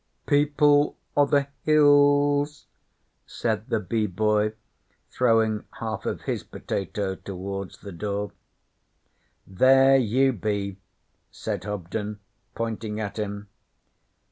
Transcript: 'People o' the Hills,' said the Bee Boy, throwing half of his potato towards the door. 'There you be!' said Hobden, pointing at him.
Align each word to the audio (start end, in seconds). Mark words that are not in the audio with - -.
'People 0.25 0.97
o' 1.15 1.27
the 1.27 1.45
Hills,' 1.61 2.65
said 3.27 3.67
the 3.69 3.79
Bee 3.79 4.07
Boy, 4.07 4.53
throwing 5.11 5.63
half 5.79 6.07
of 6.07 6.21
his 6.23 6.41
potato 6.43 7.13
towards 7.13 7.81
the 7.81 7.91
door. 7.91 8.31
'There 9.45 9.97
you 9.97 10.33
be!' 10.33 10.77
said 11.29 11.65
Hobden, 11.65 12.19
pointing 12.55 12.99
at 12.99 13.19
him. 13.19 13.47